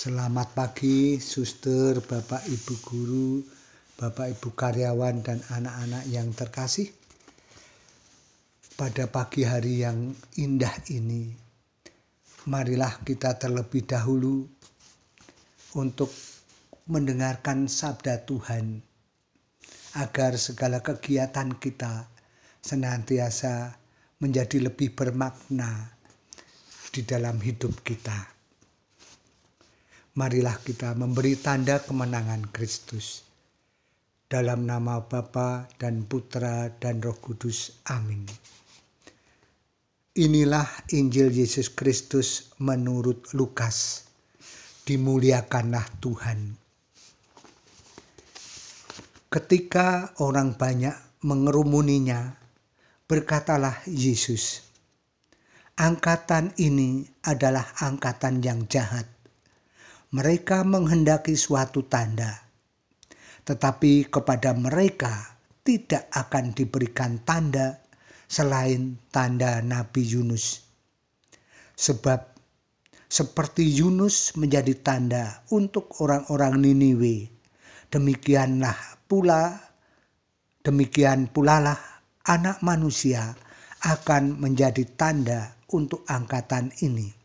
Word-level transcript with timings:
Selamat 0.00 0.56
pagi, 0.56 1.20
suster, 1.20 2.00
bapak, 2.00 2.48
ibu 2.48 2.74
guru, 2.80 3.44
bapak, 4.00 4.32
ibu 4.32 4.48
karyawan, 4.56 5.20
dan 5.20 5.44
anak-anak 5.52 6.08
yang 6.08 6.32
terkasih. 6.32 6.88
Pada 8.80 9.12
pagi 9.12 9.44
hari 9.44 9.84
yang 9.84 10.08
indah 10.40 10.72
ini, 10.88 11.28
marilah 12.48 12.96
kita 13.04 13.36
terlebih 13.36 13.84
dahulu 13.84 14.48
untuk 15.76 16.08
mendengarkan 16.88 17.68
sabda 17.68 18.24
Tuhan, 18.24 18.80
agar 20.00 20.40
segala 20.40 20.80
kegiatan 20.80 21.60
kita 21.60 22.08
senantiasa 22.64 23.76
menjadi 24.16 24.64
lebih 24.64 24.96
bermakna 24.96 25.92
di 26.88 27.04
dalam 27.04 27.36
hidup 27.36 27.84
kita 27.84 28.39
marilah 30.18 30.58
kita 30.58 30.98
memberi 30.98 31.38
tanda 31.38 31.78
kemenangan 31.78 32.50
Kristus. 32.50 33.22
Dalam 34.30 34.62
nama 34.66 35.02
Bapa 35.02 35.66
dan 35.78 36.06
Putra 36.06 36.70
dan 36.78 37.02
Roh 37.02 37.18
Kudus. 37.18 37.82
Amin. 37.90 38.26
Inilah 40.14 40.66
Injil 40.94 41.30
Yesus 41.34 41.70
Kristus 41.70 42.54
menurut 42.58 43.30
Lukas. 43.34 44.06
Dimuliakanlah 44.86 45.86
Tuhan. 46.02 46.58
Ketika 49.30 50.14
orang 50.18 50.58
banyak 50.58 50.94
mengerumuninya, 51.22 52.34
berkatalah 53.06 53.82
Yesus, 53.86 54.66
"Angkatan 55.78 56.54
ini 56.58 57.06
adalah 57.22 57.66
angkatan 57.78 58.42
yang 58.42 58.66
jahat 58.66 59.06
mereka 60.10 60.66
menghendaki 60.66 61.38
suatu 61.38 61.86
tanda, 61.86 62.50
tetapi 63.46 64.10
kepada 64.10 64.50
mereka 64.58 65.38
tidak 65.62 66.10
akan 66.10 66.50
diberikan 66.50 67.22
tanda 67.22 67.78
selain 68.26 68.98
tanda 69.14 69.62
Nabi 69.62 70.02
Yunus. 70.02 70.66
Sebab 71.78 72.26
seperti 73.06 73.62
Yunus 73.62 74.34
menjadi 74.34 74.74
tanda 74.82 75.46
untuk 75.54 75.94
orang-orang 76.02 76.58
Niniwe, 76.58 77.30
demikianlah 77.90 78.76
pula 79.06 79.58
demikian 80.66 81.30
pula 81.30 81.58
lah 81.62 81.80
anak 82.26 82.62
manusia 82.66 83.34
akan 83.82 84.42
menjadi 84.42 84.84
tanda 84.98 85.54
untuk 85.70 86.02
angkatan 86.10 86.74
ini. 86.82 87.19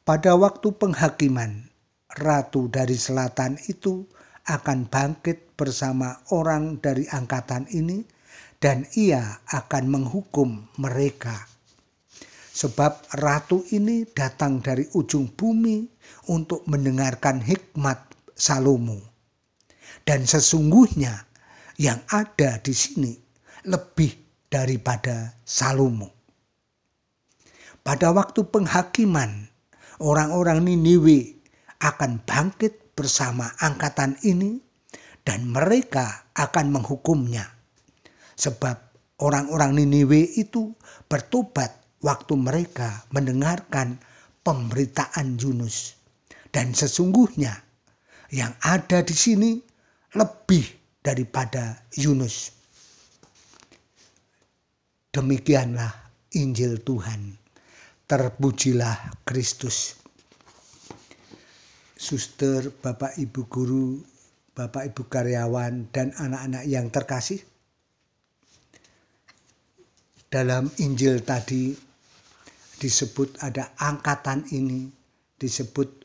Pada 0.00 0.32
waktu 0.32 0.72
penghakiman, 0.72 1.68
ratu 2.16 2.72
dari 2.72 2.96
selatan 2.96 3.60
itu 3.68 4.08
akan 4.48 4.88
bangkit 4.88 5.52
bersama 5.60 6.24
orang 6.32 6.80
dari 6.80 7.04
angkatan 7.04 7.68
ini 7.68 8.00
dan 8.64 8.88
ia 8.96 9.44
akan 9.52 9.84
menghukum 9.92 10.72
mereka. 10.80 11.44
Sebab 12.56 13.20
ratu 13.20 13.60
ini 13.76 14.08
datang 14.08 14.64
dari 14.64 14.88
ujung 14.96 15.36
bumi 15.36 15.84
untuk 16.32 16.64
mendengarkan 16.64 17.44
hikmat 17.44 18.00
Salomo. 18.32 19.04
Dan 20.00 20.24
sesungguhnya 20.24 21.12
yang 21.76 22.00
ada 22.08 22.56
di 22.56 22.72
sini 22.72 23.12
lebih 23.68 24.16
daripada 24.48 25.36
Salomo. 25.44 26.08
Pada 27.84 28.12
waktu 28.12 28.44
penghakiman, 28.48 29.49
orang-orang 30.00 30.64
Niniwe 30.64 31.44
akan 31.80 32.24
bangkit 32.24 32.96
bersama 32.96 33.52
angkatan 33.60 34.16
ini 34.24 34.60
dan 35.24 35.48
mereka 35.48 36.32
akan 36.32 36.72
menghukumnya. 36.72 37.44
Sebab 38.40 38.76
orang-orang 39.20 39.76
Niniwe 39.76 40.40
itu 40.40 40.72
bertobat 41.06 41.76
waktu 42.00 42.34
mereka 42.36 43.04
mendengarkan 43.12 44.00
pemberitaan 44.40 45.36
Yunus. 45.36 45.96
Dan 46.50 46.74
sesungguhnya 46.74 47.54
yang 48.34 48.56
ada 48.64 49.04
di 49.04 49.14
sini 49.14 49.60
lebih 50.16 50.64
daripada 51.04 51.78
Yunus. 51.94 52.50
Demikianlah 55.10 55.90
Injil 56.34 56.78
Tuhan 56.82 57.39
terpujilah 58.10 59.22
Kristus. 59.22 59.94
Suster, 61.94 62.74
Bapak 62.82 63.14
Ibu 63.14 63.46
guru, 63.46 64.02
Bapak 64.50 64.90
Ibu 64.90 65.06
karyawan, 65.06 65.94
dan 65.94 66.10
anak-anak 66.18 66.66
yang 66.66 66.90
terkasih. 66.90 67.38
Dalam 70.26 70.66
Injil 70.82 71.22
tadi 71.22 71.70
disebut 72.82 73.46
ada 73.46 73.78
angkatan 73.78 74.42
ini, 74.58 74.90
disebut 75.38 76.02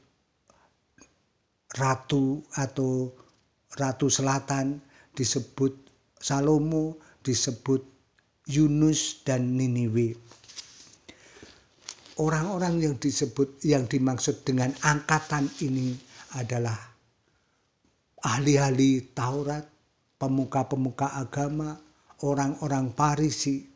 ratu 1.73 2.45
atau 2.53 3.09
ratu 3.81 4.13
selatan, 4.13 4.77
disebut 5.17 5.73
Salomo, 6.21 7.01
disebut 7.25 7.81
Yunus 8.45 9.25
dan 9.25 9.57
Niniwe 9.57 10.35
orang-orang 12.21 12.79
yang 12.79 12.95
disebut 12.95 13.59
yang 13.67 13.87
dimaksud 13.91 14.47
dengan 14.47 14.71
angkatan 14.83 15.51
ini 15.59 15.95
adalah 16.39 16.77
ahli-ahli 18.23 19.11
Taurat, 19.11 19.67
pemuka-pemuka 20.15 21.19
agama, 21.19 21.75
orang-orang 22.23 22.95
Parisi 22.95 23.67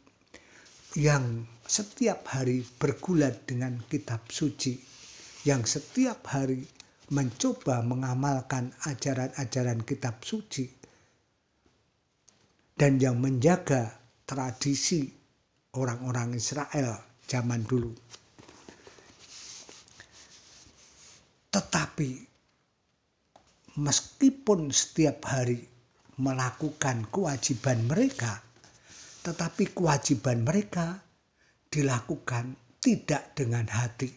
yang 0.96 1.44
setiap 1.68 2.26
hari 2.34 2.64
bergulat 2.66 3.46
dengan 3.46 3.78
kitab 3.86 4.26
suci, 4.32 4.80
yang 5.46 5.68
setiap 5.68 6.26
hari 6.32 6.64
mencoba 7.14 7.86
mengamalkan 7.86 8.74
ajaran-ajaran 8.88 9.86
kitab 9.86 10.24
suci, 10.24 10.66
dan 12.80 12.96
yang 12.98 13.20
menjaga 13.20 14.00
tradisi 14.24 15.06
orang-orang 15.76 16.34
Israel 16.40 16.96
zaman 17.28 17.62
dulu. 17.68 17.94
Tetapi 21.50 22.12
meskipun 23.80 24.70
setiap 24.70 25.26
hari 25.26 25.66
melakukan 26.20 27.08
kewajiban 27.10 27.88
mereka, 27.88 28.44
tetapi 29.24 29.72
kewajiban 29.72 30.44
mereka 30.44 31.00
dilakukan 31.72 32.54
tidak 32.84 33.36
dengan 33.36 33.68
hati. 33.68 34.12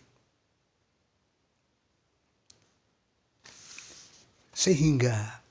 Sehingga 4.52 5.42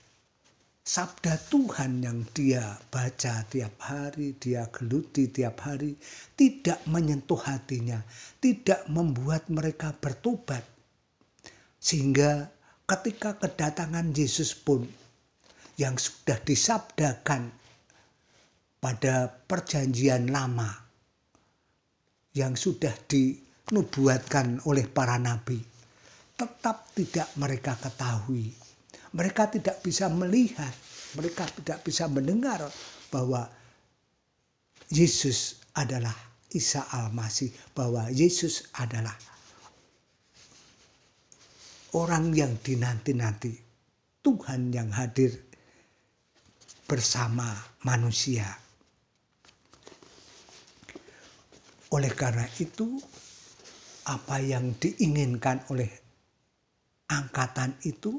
sabda 0.87 1.35
Tuhan 1.51 1.99
yang 1.99 2.23
dia 2.31 2.79
baca 2.87 3.43
tiap 3.47 3.75
hari, 3.83 4.39
dia 4.39 4.67
geluti 4.71 5.27
tiap 5.27 5.67
hari, 5.67 5.99
tidak 6.39 6.79
menyentuh 6.87 7.39
hatinya, 7.39 7.99
tidak 8.39 8.87
membuat 8.87 9.51
mereka 9.51 9.91
bertobat, 9.91 10.63
sehingga 11.81 12.53
ketika 12.85 13.41
kedatangan 13.41 14.13
Yesus 14.13 14.53
pun 14.53 14.85
yang 15.81 15.97
sudah 15.97 16.37
disabdakan 16.45 17.49
pada 18.77 19.27
perjanjian 19.49 20.29
lama 20.29 20.69
yang 22.37 22.53
sudah 22.53 22.93
dinubuatkan 23.09 24.61
oleh 24.69 24.85
para 24.85 25.17
nabi 25.17 25.71
tetap 26.41 26.89
tidak 26.97 27.29
mereka 27.37 27.77
ketahui. 27.77 28.49
Mereka 29.13 29.53
tidak 29.53 29.77
bisa 29.85 30.09
melihat, 30.09 30.73
mereka 31.13 31.45
tidak 31.53 31.85
bisa 31.85 32.09
mendengar 32.09 32.65
bahwa 33.13 33.45
Yesus 34.89 35.61
adalah 35.77 36.15
Isa 36.49 36.81
Al-Masih, 36.89 37.53
bahwa 37.77 38.09
Yesus 38.09 38.73
adalah 38.73 39.13
orang 41.91 42.31
yang 42.31 42.55
dinanti-nanti, 42.59 43.51
Tuhan 44.23 44.71
yang 44.71 44.87
hadir 44.95 45.35
bersama 46.87 47.51
manusia. 47.83 48.47
Oleh 51.91 52.11
karena 52.15 52.47
itu, 52.59 52.95
apa 54.07 54.39
yang 54.39 54.71
diinginkan 54.79 55.67
oleh 55.67 55.91
angkatan 57.11 57.75
itu, 57.83 58.15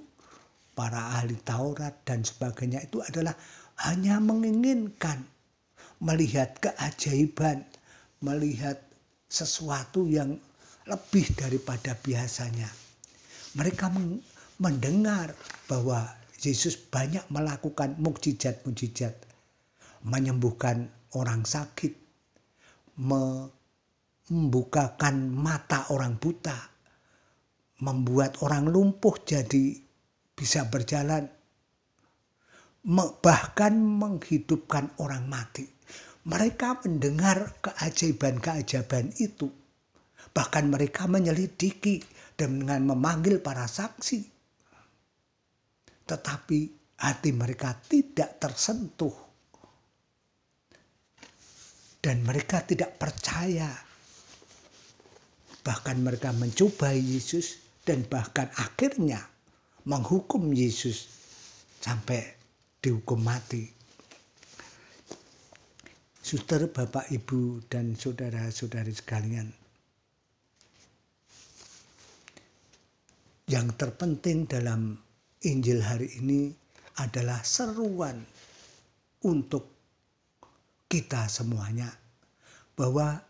para 0.76 1.16
ahli 1.16 1.40
Taurat 1.40 2.04
dan 2.04 2.20
sebagainya 2.20 2.84
itu 2.84 3.00
adalah 3.00 3.32
hanya 3.88 4.20
menginginkan 4.20 5.24
melihat 6.04 6.60
keajaiban, 6.60 7.64
melihat 8.20 8.76
sesuatu 9.32 10.04
yang 10.04 10.36
lebih 10.84 11.24
daripada 11.38 11.96
biasanya 11.96 12.81
Mereka 13.52 13.92
mendengar 14.56 15.36
bahwa 15.68 16.08
Yesus 16.42 16.74
banyak 16.74 17.22
melakukan 17.28 17.94
mukjizat-mukjizat, 18.00 19.14
menyembuhkan 20.02 20.90
orang 21.14 21.46
sakit, 21.46 21.94
membukakan 22.98 25.30
mata 25.30 25.86
orang 25.92 26.18
buta, 26.18 26.56
membuat 27.84 28.42
orang 28.42 28.66
lumpuh 28.72 29.14
jadi 29.22 29.78
bisa 30.34 30.64
berjalan, 30.66 31.30
bahkan 33.22 33.78
menghidupkan 33.78 34.90
orang 34.98 35.30
mati. 35.30 35.70
Mereka 36.22 36.86
mendengar 36.86 37.50
keajaiban-keajaiban 37.62 39.10
itu. 39.18 39.50
Bahkan 40.32 40.64
mereka 40.72 41.04
menyelidiki 41.04 42.00
dengan 42.36 42.88
memanggil 42.88 43.38
para 43.44 43.68
saksi 43.68 44.32
tetapi 46.12 46.58
hati 47.00 47.30
mereka 47.32 47.72
tidak 47.88 48.36
tersentuh. 48.36 49.16
Dan 52.02 52.26
mereka 52.26 52.60
tidak 52.66 52.98
percaya. 52.98 53.70
Bahkan 55.62 55.96
mereka 56.02 56.34
mencobai 56.34 56.98
Yesus 56.98 57.62
dan 57.86 58.02
bahkan 58.10 58.50
akhirnya 58.58 59.22
menghukum 59.86 60.50
Yesus 60.50 61.06
sampai 61.78 62.34
dihukum 62.82 63.22
mati. 63.22 63.70
Suster, 66.22 66.66
Bapak, 66.70 67.10
Ibu, 67.10 67.70
dan 67.70 67.94
saudara-saudari 67.94 68.94
sekalian. 68.94 69.61
Yang 73.52 73.76
terpenting 73.76 74.48
dalam 74.48 74.96
Injil 75.44 75.84
hari 75.84 76.08
ini 76.24 76.48
adalah 77.04 77.44
seruan 77.44 78.16
untuk 79.28 79.68
kita 80.88 81.28
semuanya 81.28 81.92
bahwa 82.72 83.20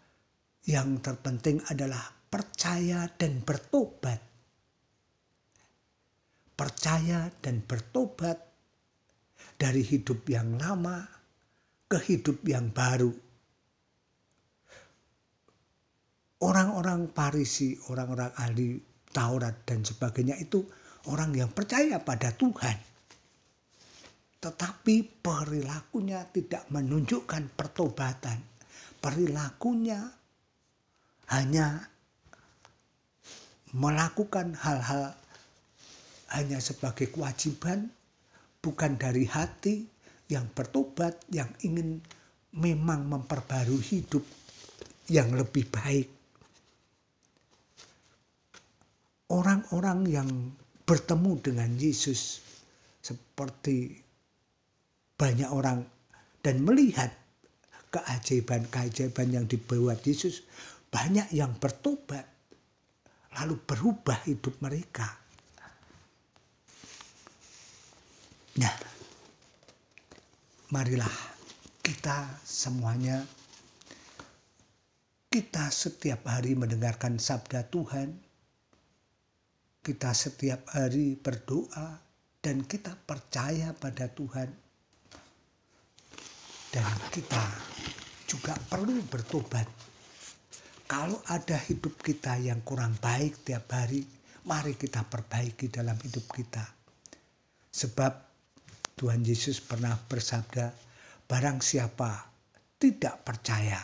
yang 0.71 1.03
terpenting 1.03 1.59
adalah 1.67 2.07
percaya 2.31 3.11
dan 3.19 3.43
bertobat. 3.43 4.23
Percaya 6.55 7.27
dan 7.43 7.67
bertobat 7.67 8.39
dari 9.59 9.83
hidup 9.83 10.23
yang 10.31 10.55
lama 10.55 11.03
ke 11.91 11.99
hidup 11.99 12.47
yang 12.47 12.71
baru. 12.71 13.11
Orang-orang 16.47 17.11
Parisi, 17.11 17.75
orang-orang 17.91 18.31
ahli 18.39 18.92
Taurat 19.13 19.55
dan 19.69 19.85
sebagainya 19.85 20.41
itu 20.41 20.65
orang 21.13 21.37
yang 21.37 21.53
percaya 21.53 22.01
pada 22.01 22.33
Tuhan. 22.33 22.77
Tetapi 24.43 25.23
perilakunya 25.23 26.27
tidak 26.33 26.67
menunjukkan 26.73 27.55
pertobatan. 27.55 28.43
Perilakunya 28.99 30.03
hanya 31.31 31.87
melakukan 33.73 34.59
hal-hal 34.59 35.15
hanya 36.33 36.59
sebagai 36.65 37.13
kewajiban, 37.13 37.93
bukan 38.65 38.97
dari 38.97 39.29
hati 39.29 39.85
yang 40.33 40.49
bertobat, 40.57 41.21
yang 41.29 41.53
ingin 41.61 42.01
memang 42.57 43.05
memperbarui 43.05 43.81
hidup 43.85 44.25
yang 45.13 45.33
lebih 45.37 45.69
baik. 45.69 46.22
Orang-orang 49.33 50.05
yang 50.05 50.29
bertemu 50.85 51.41
dengan 51.41 51.71
Yesus 51.81 52.45
seperti 53.01 53.97
banyak 55.17 55.49
orang 55.49 55.81
dan 56.45 56.61
melihat 56.61 57.09
keajaiban-keajaiban 57.93 59.33
yang 59.33 59.47
dibuat 59.49 60.05
Yesus, 60.05 60.45
banyak 60.93 61.33
yang 61.33 61.57
bertobat 61.57 62.29
lalu 63.41 63.57
berubah 63.65 64.21
hidup 64.29 64.53
mereka. 64.61 65.09
Nah, 68.61 68.75
marilah 70.69 71.17
kita 71.81 72.37
semuanya 72.45 73.25
kita 75.33 75.73
setiap 75.73 76.29
hari 76.29 76.53
mendengarkan 76.53 77.17
sabda 77.17 77.65
Tuhan 77.73 78.32
kita 79.83 80.15
setiap 80.15 80.71
hari 80.79 81.19
berdoa 81.19 81.99
dan 82.39 82.63
kita 82.63 82.95
percaya 82.95 83.75
pada 83.75 84.07
Tuhan. 84.07 84.47
Dan 86.73 86.95
kita 87.11 87.45
juga 88.31 88.55
perlu 88.71 89.03
bertobat. 89.11 89.67
Kalau 90.87 91.19
ada 91.29 91.59
hidup 91.59 91.99
kita 91.99 92.39
yang 92.39 92.63
kurang 92.63 92.95
baik 93.03 93.43
tiap 93.43 93.67
hari, 93.75 94.07
mari 94.47 94.79
kita 94.79 95.03
perbaiki 95.03 95.67
dalam 95.69 95.99
hidup 95.99 96.31
kita. 96.31 96.63
Sebab 97.75 98.13
Tuhan 98.95 99.27
Yesus 99.27 99.59
pernah 99.59 99.99
bersabda, 99.99 100.71
barang 101.27 101.59
siapa 101.59 102.31
tidak 102.79 103.27
percaya 103.27 103.83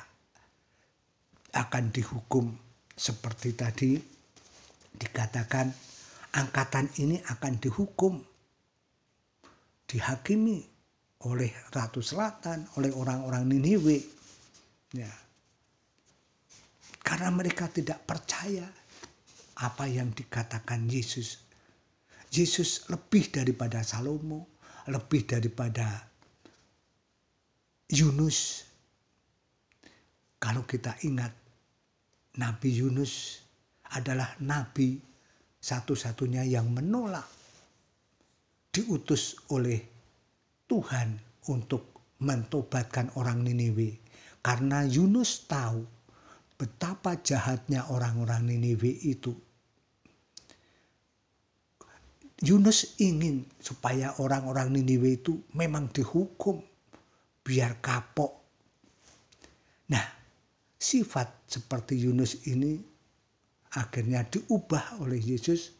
akan 1.58 1.84
dihukum 1.90 2.54
seperti 2.94 3.50
tadi 3.56 3.92
dikatakan 4.98 5.87
angkatan 6.36 6.90
ini 7.00 7.22
akan 7.24 7.56
dihukum, 7.56 8.20
dihakimi 9.88 10.64
oleh 11.24 11.50
Ratu 11.72 12.04
Selatan, 12.04 12.68
oleh 12.76 12.92
orang-orang 12.92 13.48
Niniwe. 13.48 13.98
Ya. 14.94 15.10
Karena 17.00 17.32
mereka 17.32 17.72
tidak 17.72 18.04
percaya 18.04 18.68
apa 19.58 19.84
yang 19.88 20.12
dikatakan 20.12 20.86
Yesus. 20.86 21.42
Yesus 22.28 22.86
lebih 22.92 23.32
daripada 23.32 23.80
Salomo, 23.80 24.60
lebih 24.86 25.24
daripada 25.24 26.04
Yunus. 27.88 28.68
Kalau 30.38 30.68
kita 30.68 30.94
ingat, 31.02 31.32
Nabi 32.38 32.70
Yunus 32.70 33.42
adalah 33.90 34.36
nabi 34.38 35.07
satu-satunya 35.68 36.48
yang 36.48 36.72
menolak 36.72 37.28
diutus 38.72 39.36
oleh 39.52 39.76
Tuhan 40.64 41.20
untuk 41.52 42.16
mentobatkan 42.24 43.12
orang 43.20 43.44
Niniwe 43.44 44.00
karena 44.40 44.88
Yunus 44.88 45.44
tahu 45.44 45.84
betapa 46.56 47.20
jahatnya 47.20 47.84
orang-orang 47.92 48.48
Niniwe 48.48 48.92
itu. 49.04 49.36
Yunus 52.38 52.96
ingin 53.02 53.44
supaya 53.60 54.14
orang-orang 54.22 54.72
Niniwe 54.72 55.20
itu 55.20 55.42
memang 55.52 55.90
dihukum 55.92 56.62
biar 57.44 57.82
kapok. 57.82 58.30
Nah, 59.90 60.06
sifat 60.78 61.50
seperti 61.50 61.98
Yunus 61.98 62.46
ini 62.46 62.87
akhirnya 63.76 64.24
diubah 64.24 65.02
oleh 65.04 65.20
Yesus 65.20 65.74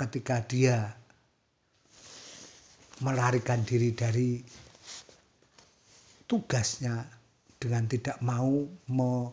ketika 0.00 0.40
dia 0.44 0.96
melarikan 3.02 3.60
diri 3.66 3.90
dari 3.92 4.40
tugasnya 6.24 7.04
dengan 7.58 7.84
tidak 7.84 8.16
mau 8.24 9.28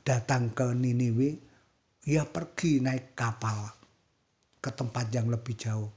datang 0.00 0.52
ke 0.56 0.72
Niniwe, 0.72 1.30
ia 2.08 2.24
pergi 2.24 2.80
naik 2.80 3.12
kapal 3.12 3.68
ke 4.64 4.70
tempat 4.72 5.12
yang 5.12 5.28
lebih 5.28 5.52
jauh. 5.56 5.90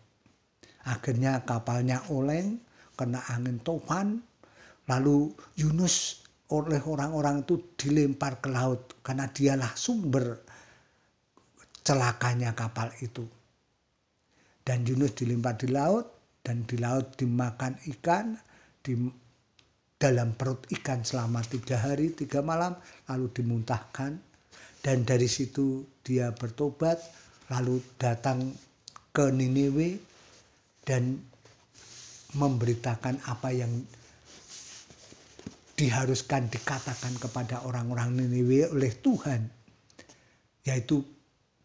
Akhirnya 0.84 1.46
kapalnya 1.48 2.04
oleng, 2.12 2.60
kena 3.00 3.24
angin 3.32 3.62
topan, 3.64 4.20
lalu 4.90 5.32
Yunus 5.56 6.26
oleh 6.52 6.84
orang-orang 6.84 7.48
itu 7.48 7.64
dilempar 7.80 8.44
ke 8.44 8.52
laut 8.52 9.00
karena 9.00 9.32
dialah 9.32 9.72
sumber 9.80 10.44
celakanya 11.82 12.54
kapal 12.54 12.90
itu. 13.02 13.26
Dan 14.62 14.86
Yunus 14.86 15.18
dilempar 15.18 15.58
di 15.58 15.70
laut 15.70 16.06
dan 16.42 16.66
di 16.66 16.78
laut 16.78 17.18
dimakan 17.18 17.78
ikan 17.98 18.38
di 18.82 18.94
dalam 20.02 20.34
perut 20.34 20.66
ikan 20.82 21.06
selama 21.06 21.46
tiga 21.46 21.78
hari 21.78 22.10
tiga 22.18 22.42
malam 22.42 22.74
lalu 23.06 23.30
dimuntahkan 23.30 24.18
dan 24.82 24.98
dari 25.06 25.30
situ 25.30 25.86
dia 26.02 26.34
bertobat 26.34 26.98
lalu 27.54 27.78
datang 28.02 28.50
ke 29.14 29.30
Niniwe 29.30 30.02
dan 30.82 31.22
memberitakan 32.34 33.22
apa 33.30 33.54
yang 33.54 33.70
diharuskan 35.78 36.50
dikatakan 36.50 37.14
kepada 37.22 37.62
orang-orang 37.62 38.18
Niniwe 38.18 38.74
oleh 38.74 38.90
Tuhan 38.98 39.46
yaitu 40.66 41.06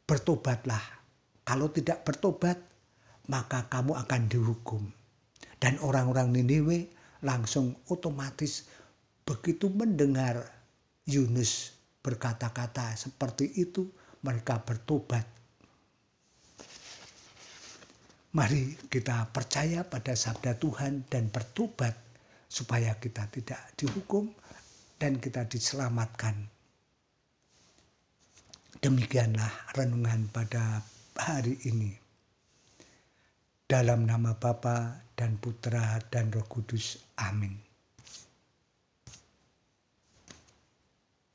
bertobatlah 0.07 0.97
Kalau 1.47 1.71
tidak 1.71 2.03
bertobat, 2.03 2.59
maka 3.31 3.71
kamu 3.71 3.95
akan 4.03 4.23
dihukum. 4.27 4.83
Dan 5.63 5.79
orang-orang 5.79 6.35
Niniwe 6.35 6.91
langsung 7.23 7.79
otomatis 7.87 8.67
begitu 9.23 9.71
mendengar 9.71 10.43
Yunus 11.07 11.71
berkata-kata 12.03 12.99
seperti 12.99 13.47
itu, 13.63 13.87
mereka 14.27 14.59
bertobat. 14.63 15.23
Mari 18.35 18.75
kita 18.91 19.31
percaya 19.31 19.87
pada 19.87 20.19
sabda 20.19 20.59
Tuhan 20.59 21.07
dan 21.07 21.31
bertobat 21.31 21.95
supaya 22.51 22.99
kita 22.99 23.31
tidak 23.31 23.63
dihukum 23.79 24.35
dan 24.99 25.23
kita 25.23 25.47
diselamatkan. 25.47 26.56
Demikianlah 28.87 29.75
renungan 29.75 30.31
pada 30.31 30.79
hari 31.19 31.59
ini. 31.67 31.91
Dalam 33.67 34.07
nama 34.07 34.39
Bapa 34.39 35.03
dan 35.19 35.43
Putra 35.43 35.99
dan 36.07 36.31
Roh 36.31 36.47
Kudus. 36.47 36.95
Amin. 37.19 37.66